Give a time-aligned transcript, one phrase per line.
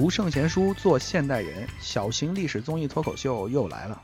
[0.00, 4.00] 读圣贤书，做现代人，小型历史综艺脱口秀又来了。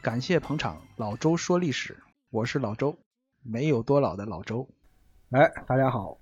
[0.00, 1.94] 感谢捧场，老周说历史，
[2.30, 2.96] 我是老周，
[3.42, 4.66] 没有多老的老周。
[5.32, 6.16] 哎，大家好，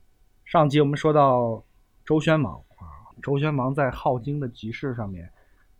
[0.44, 1.62] 上集我们说到
[2.04, 5.30] 周宣王啊，周宣王在镐京的集市上面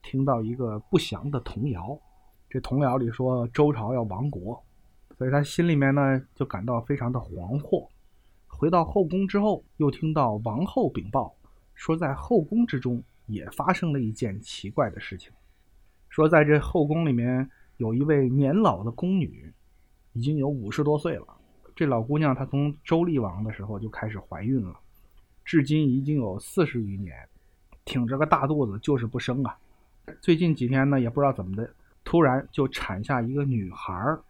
[0.01, 1.99] 听到一个不祥的童谣，
[2.49, 4.63] 这童谣里说周朝要亡国，
[5.19, 7.89] 所以他心里面呢就感到非常的惶惑。
[8.47, 11.35] 回到后宫之后，又听到王后禀报
[11.75, 15.33] 说，在后宫之中也发生了一件奇怪的事情，
[16.09, 19.53] 说在这后宫里面有一位年老的宫女，
[20.13, 21.27] 已经有五十多岁了。
[21.75, 24.79] 这老姑娘她从周厉王的时候就开始怀孕了，
[25.45, 27.17] 至今已经有四十余年，
[27.85, 29.57] 挺着个大肚子就是不生啊。
[30.21, 31.69] 最近几天呢，也不知道怎么的，
[32.05, 34.23] 突然就产下一个女孩儿。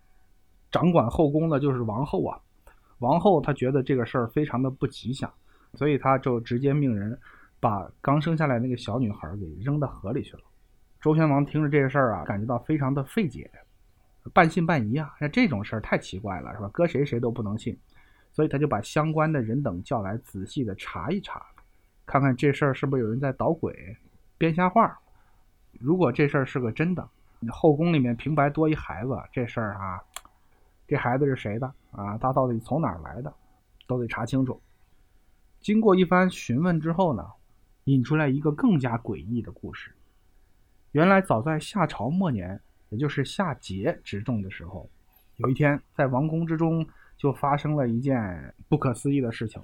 [0.71, 2.41] 掌管后宫的就是王后啊。
[3.01, 5.31] 王后她觉得这个事儿非常的不吉祥，
[5.75, 7.19] 所以她就直接命人
[7.61, 10.43] 把刚生下来那个小女孩给扔到河里去了。
[11.01, 13.51] 周宣王听着这个事儿啊，感觉到非常的费解，
[14.33, 15.15] 半信半疑啊。
[15.21, 16.69] 那这种事儿太奇怪了，是吧？
[16.73, 17.79] 搁谁谁都不能信，
[18.33, 21.45] 所以他就把相关的人等叫来，仔细的查一查，
[22.07, 23.97] 看看这事儿是不是有人在捣鬼、
[24.39, 24.99] 编瞎话。
[25.79, 27.07] 如果这事儿是个真的，
[27.49, 30.01] 后宫里面平白多一孩子，这事儿啊。
[30.87, 32.17] 这孩子是谁的啊？
[32.19, 33.33] 他到底从哪儿来的，
[33.87, 34.61] 都得查清楚。
[35.61, 37.27] 经过一番询问之后呢，
[37.85, 39.93] 引出来一个更加诡异的故事。
[40.93, 44.89] 原来早在夏朝末年，也就是夏桀执政的时候，
[45.37, 49.63] 有一天在王宫之中就发生了一件不可思议的事情。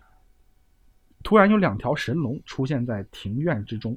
[1.22, 3.96] 突然有两条神龙出现在庭院之中。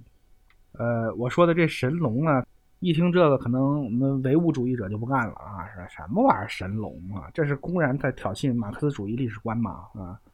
[0.74, 2.46] 呃，我说的这神龙呢？
[2.80, 5.66] 一听这个，可能我们唯物主义者就不干了啊！
[5.74, 7.32] 说什么玩意儿神龙啊？
[7.34, 9.88] 这是公然在挑衅马克思主义历史观嘛？
[9.94, 10.20] 啊，《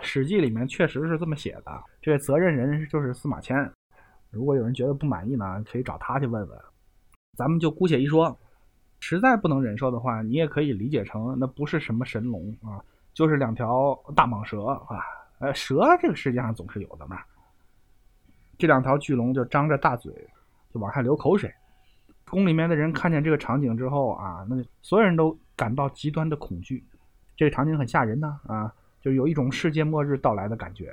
[0.00, 1.84] 史记》里面确实是这么写的。
[2.00, 3.70] 这个责任人就是司马迁。
[4.30, 6.58] 如果有人觉得不满意呢，可以找他去问问。
[7.36, 8.38] 咱们就姑且一说，
[9.00, 12.82] 实在不能忍受的话，你也可以理解成那不是什么神龙啊，
[13.14, 15.00] 就是两条大蟒蛇啊。
[15.38, 17.18] 呃，蛇这个世界上总是有的嘛。
[18.58, 20.12] 这两条巨龙就张着大嘴，
[20.74, 21.52] 就往下流口水。
[22.28, 26.84] 宫里面的人看见这个场景之后啊，那所有人都感到极端的恐惧。
[27.36, 28.74] 这个场景很吓人呐，啊，
[29.08, 30.92] 就有一种世界末日到来的感觉。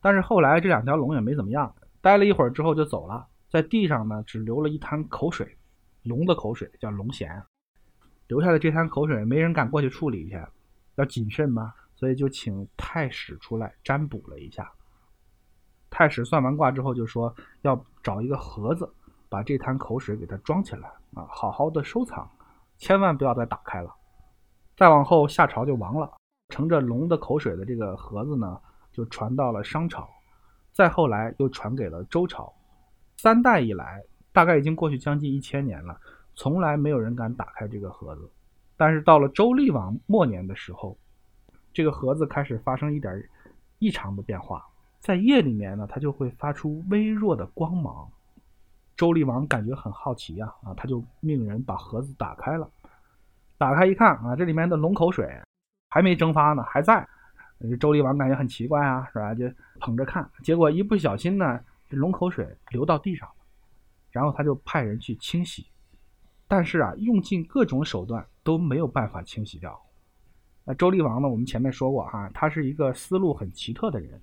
[0.00, 5.56] 但是后来这两条龙也没怎么样，待了一会儿之后就走了，在地上呢只留了一滩口水，
[6.02, 7.40] 龙的口水叫龙涎，
[8.26, 10.44] 留下的这滩口水没人敢过去处理去，
[10.96, 14.68] 要谨慎嘛，所以就请太史出来占卜了一下。
[15.88, 17.32] 太史算完卦之后就说
[17.62, 18.92] 要找一个盒子。
[19.30, 22.26] 把这滩口水给它装起来啊，好好的收藏，
[22.78, 23.94] 千万不要再打开了。
[24.74, 26.10] 再往后，夏朝就亡了，
[26.48, 28.58] 盛着龙的口水的这个盒子呢，
[28.92, 30.08] 就传到了商朝，
[30.72, 32.52] 再后来又传给了周朝。
[33.16, 35.98] 三代以来，大概已经过去将近一千年了，
[36.34, 38.30] 从来没有人敢打开这个盒子。
[38.76, 40.96] 但是到了周厉王末年的时候，
[41.72, 43.28] 这个盒子开始发生一点
[43.78, 44.64] 异常的变化，
[45.00, 48.08] 在夜里面呢，它就会发出微弱的光芒。
[48.96, 52.68] 周厉王感觉很好奇呀，啊，他就命人把盒子打开了。
[53.56, 55.26] 打开一看啊，这里面的龙口水
[55.88, 57.06] 还没蒸发呢，还在。
[57.60, 59.34] 这周厉王感觉很奇怪啊，是吧？
[59.34, 59.44] 就
[59.80, 63.34] 捧着看，结果一不小心呢，这龙口水流到地上了。
[64.10, 65.66] 然后他就派人去清洗，
[66.46, 69.78] 但是啊，用尽各种手段都没有办法清洗掉。
[70.64, 74.20] 那周厉王呢，我们前面说过哈，他是一个思路很奇特的人，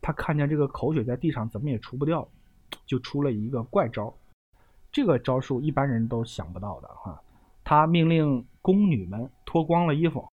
[0.00, 2.28] 他看见这个口水在地上怎么也除不掉。
[2.86, 4.14] 就出了一个怪招，
[4.90, 7.22] 这个招数一般人都想不到的哈。
[7.62, 10.26] 他命令宫女们脱光了衣服，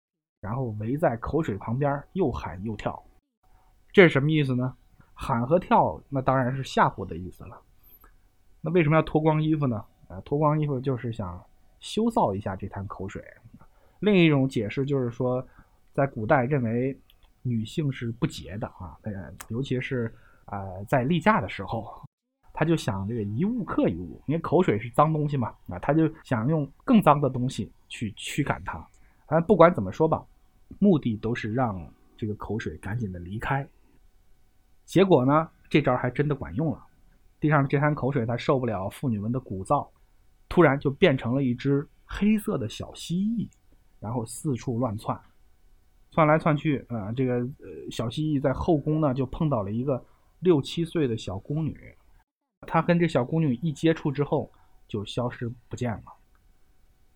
[0.46, 3.02] 然后围在口水旁边又喊又跳。
[3.90, 4.72] 这是什么意思呢？
[5.12, 7.60] 喊和跳那当然是吓唬的意思了。
[8.60, 9.84] 那为什么要脱光衣服呢？
[10.06, 11.44] 啊，脱光衣服就是想
[11.81, 13.20] 羞臊一下这滩口水。
[13.98, 15.44] 另一种解释就是说，
[15.93, 16.96] 在古代认为
[17.42, 19.12] 女性是不洁的啊，呃
[19.49, 20.14] 尤其是
[20.44, 21.92] 啊在例假的时候。
[22.58, 28.78] 他就想这个一物克一物，因为口水是脏东西嘛，啊，他就想用更脏的东西去驱赶它。
[29.26, 30.25] 反正不管怎么说吧，
[30.78, 33.66] 目的都是让这个口水赶紧的离开。
[34.84, 36.82] 结果呢，这招还真的管用了。
[37.38, 39.88] 地上这滩口水，它受不了妇女们的鼓噪，
[40.48, 43.48] 突然就变成了一只黑色的小蜥蜴，
[44.00, 45.20] 然后四处乱窜，
[46.10, 46.84] 窜来窜去。
[46.88, 50.02] 啊，这个呃小蜥蜴在后宫呢，就碰到了一个
[50.40, 51.94] 六七岁的小宫女。
[52.66, 54.50] 他跟这小宫女一接触之后，
[54.88, 56.04] 就消失不见了。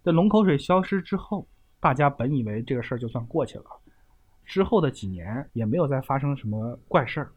[0.04, 1.46] 这龙口水消失之后，
[1.80, 3.64] 大家本以为这个事儿就算过去了，
[4.44, 7.32] 之后的几年也没有再发生什么怪事儿。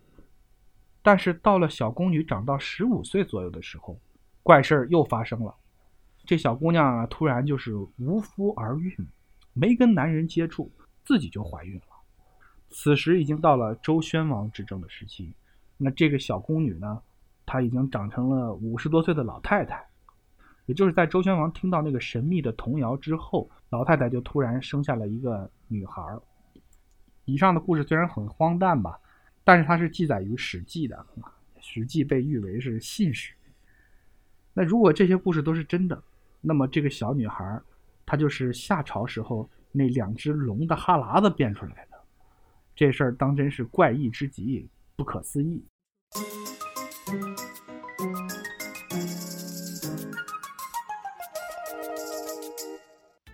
[1.01, 3.98] 但是到了小宫女长到十五岁左右的时候，
[4.42, 5.56] 怪事儿又发生了。
[6.25, 8.94] 这小姑娘啊，突然就是无夫而孕，
[9.54, 10.72] 没跟男人接触，
[11.04, 11.86] 自己就怀孕了。
[12.69, 15.34] 此时已经到了周宣王执政的时期，
[15.78, 17.01] 那这个小宫女呢，
[17.46, 19.86] 她已经长成了五十多岁的老太太。
[20.65, 26.21] 也就是在周宣王听到那个神秘的童谣之后，老太太就突然生下了一个女孩儿。
[27.25, 29.00] 以上的故事虽然很荒诞吧，
[29.44, 31.06] 但是它是记载于《史记》的，
[31.60, 33.33] 《史记》被誉为是信史。
[34.54, 36.04] 那如果这些故事都是真的，
[36.42, 37.62] 那么这个小女孩，
[38.06, 41.98] 她就是夏朝时候那两只龙的哈喇子变出来的。
[42.75, 45.63] 这事儿当真是怪异之极，不可思议。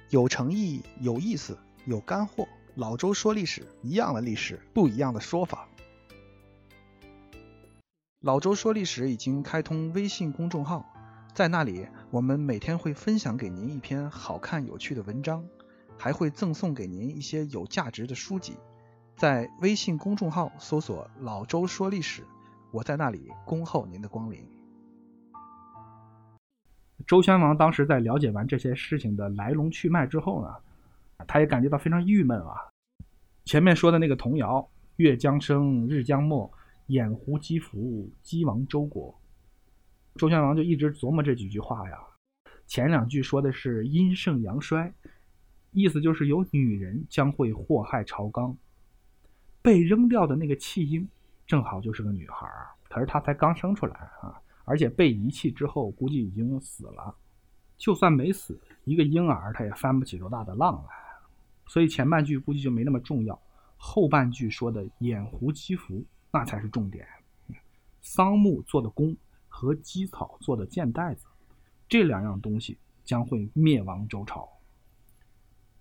[0.10, 2.48] 有诚意，有意思，有干货。
[2.74, 5.68] 老周说历史，一样的历史，不一样的说法。
[8.20, 10.84] 老周说历史已经开通微信公众号，
[11.36, 15.46] 在那里我们每天会分享给您一篇好看有趣的文章，
[15.96, 18.58] 还会赠送给您一些有价值的书籍。
[19.16, 22.24] 在微信公众号搜索“老周说历史”，
[22.72, 24.59] 我在那里恭候您的光临。
[27.08, 30.56] 周宣王当时在了解完这些事情的来龙去脉之后呢？
[31.28, 32.56] 他也感觉到非常郁闷啊！
[33.44, 34.66] 前面说的那个童谣
[34.96, 36.50] “月将升，日将没，
[36.88, 39.14] 掩狐击伏，击亡周国”，
[40.16, 41.98] 周宣王就一直琢磨这几句话呀。
[42.68, 44.94] 前两句说的是阴盛阳衰，
[45.72, 48.56] 意思就是有女人将会祸害朝纲。
[49.62, 51.06] 被扔掉的那个弃婴，
[51.46, 52.48] 正好就是个女孩
[52.88, 57.16] 可是她才刚生出来啊，而且被遗弃之后，估计已经死了。
[57.76, 60.92] 就算没死，一个婴儿他也翻不起多大的浪来。
[61.66, 63.40] 所以前半句估计就没那么重要，
[63.78, 67.08] 后半句说的掩狐击伏那才是重点。
[68.00, 69.18] 桑木做的弓
[69.48, 71.26] 和鸡草做的箭袋子，
[71.88, 74.48] 这两样东西将会灭亡周朝。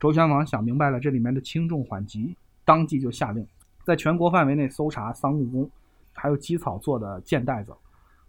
[0.00, 2.34] 周宣王想明白了这里面的轻重缓急，
[2.64, 3.46] 当即就下令，
[3.84, 5.70] 在全国范围内搜查桑木弓，
[6.14, 7.74] 还有鸡草做的箭袋子，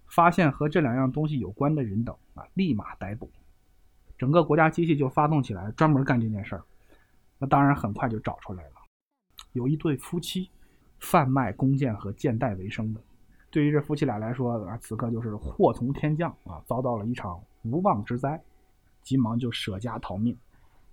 [0.09, 3.31] 发现和这两样东西有关的人等啊，立马逮捕。
[4.17, 6.63] 整个国家机器就发动起来，专门干这件事儿。
[7.37, 8.71] 那当然很快就找出来了，
[9.53, 10.49] 有一对夫妻
[10.99, 12.99] 贩卖弓箭和箭袋为生的。
[13.49, 18.41] 对于这夫妻俩来说啊，此刻就是祸从天降啊，遭到了一场无妄之灾，
[19.01, 20.37] 急忙就舍家逃命。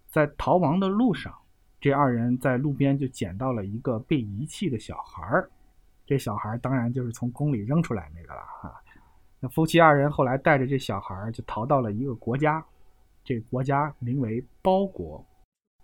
[0.09, 1.35] 在逃亡的路上，
[1.81, 5.51] 这二人在路边就捡到了一个被遗弃的小孩儿。
[6.07, 8.81] 这小孩当然就是从宫里扔出来那个了哈。
[9.49, 12.65] 夫妻二人后来带着这小孩就逃到了一个国家，
[13.25, 15.25] 这国家名为包国。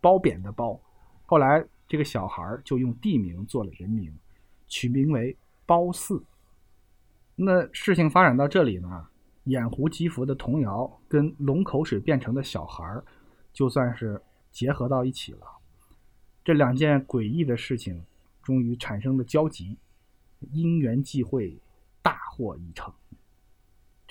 [0.00, 0.80] 褒贬的褒，
[1.26, 4.12] 后来这个小孩就用地名做了人名，
[4.66, 6.24] 取名为褒姒。
[7.36, 9.06] 那事情发展到这里呢，
[9.44, 13.00] 掩狐击伏的童谣跟龙口水变成的小孩
[13.52, 14.20] 就算是
[14.50, 15.46] 结合到一起了。
[16.42, 18.04] 这两件诡异的事情
[18.42, 19.78] 终于产生了交集，
[20.50, 21.56] 因缘际会，
[22.02, 22.92] 大获已成。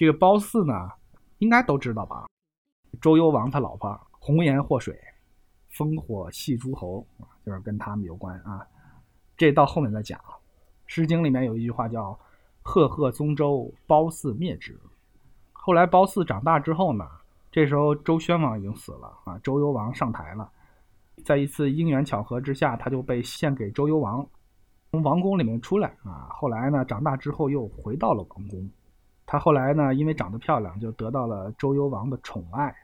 [0.01, 0.73] 这个褒姒呢，
[1.37, 2.25] 应该都知道吧？
[2.99, 4.99] 周幽王他老婆红颜祸水。
[5.71, 8.65] 烽火戏诸侯啊，就是跟他们有关啊。
[9.37, 10.19] 这到后面再讲。
[10.87, 12.17] 《诗经》里面有一句话叫
[12.63, 14.75] “赫赫宗周，褒姒灭之”。
[15.53, 17.07] 后来褒姒长大之后呢，
[17.51, 20.51] 这时候周宣王已经死了啊，周幽王上台了。
[21.23, 24.27] 在一次因缘巧合之下，他就被献给周幽王，
[24.89, 26.25] 从王宫里面出来啊。
[26.31, 28.67] 后来呢，长大之后又回到了王宫。
[29.31, 32.75] 他后来呢，因为长得漂亮，就得到了周幽王的宠爱，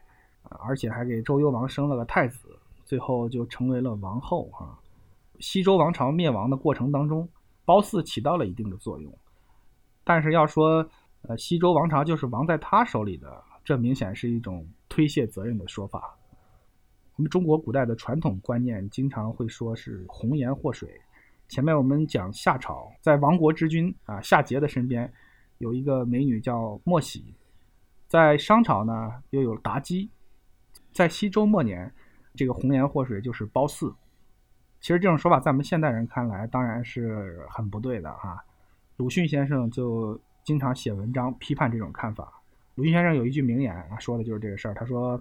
[0.44, 2.58] 而且还给周幽王生了个太子。
[2.86, 4.80] 最后就成为了王后哈。
[5.40, 7.28] 西周王朝灭亡的过程当中，
[7.66, 9.12] 褒姒起到了一定的作用。
[10.04, 10.88] 但是要说，
[11.20, 16.16] 呃，西周王朝就是亡在他手里的，这明显是一种推卸责任的说法。
[17.16, 20.98] 我们中国古代的传统观念经常会说是红颜祸水。
[21.46, 25.12] 前面我们讲夏朝，在亡国之君啊夏桀的身边
[25.58, 27.34] 有一个美女叫莫喜，
[28.08, 30.08] 在商朝呢又有妲己，
[30.92, 31.92] 在西周末年。
[32.34, 33.92] 这个红颜祸水就是褒姒，
[34.80, 38.38] 其实这种说法在我们现代人看来当然是很不对的哈。
[38.96, 42.32] 鲁迅先生就经常写文章批判这种看法。
[42.76, 44.74] 鲁迅先生有一句名言，说的就是这个事儿。
[44.74, 45.20] 他说：“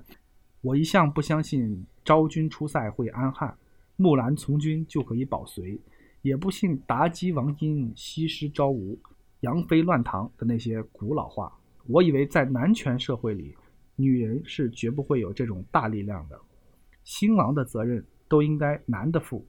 [0.61, 3.57] 我一向不相信昭君出塞会安汉，
[3.95, 5.81] 木兰从军就可以保隋，
[6.21, 8.99] 也不信妲己、王英、西施、昭吴、
[9.41, 11.51] 杨妃乱唐的那些古老话。
[11.85, 13.55] 我以为在男权社会里，
[13.95, 16.39] 女人是绝不会有这种大力量的。”
[17.05, 19.47] 兴亡的责任都应该男的负，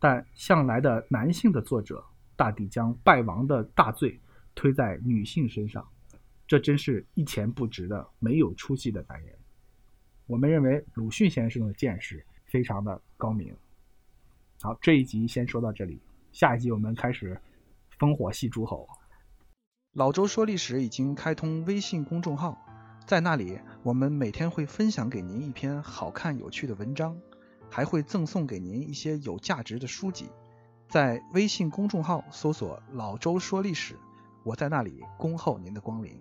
[0.00, 4.20] 但向来的男性的作者大抵将败亡的大罪
[4.56, 5.86] 推在女性身上，
[6.48, 9.32] 这真是一钱不值的没有出息的男人。
[10.26, 13.54] 我们认为鲁迅先生的见识非常的高明。
[14.60, 16.02] 好，这一集先说到这里，
[16.32, 17.40] 下一集我们开始
[18.00, 18.88] 烽火戏诸侯。
[19.96, 22.58] 老周说历史已经开通微信公众号，
[23.06, 27.16] 在那里我们每天会分享给您一篇好看有趣的文章，
[27.70, 30.28] 还会赠送给您一些有价值的书籍。
[30.90, 33.96] 在微信公众号搜索“老周说历史”，
[34.44, 36.20] 我在那里恭候您的光临。